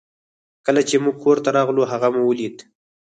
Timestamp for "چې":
0.89-0.95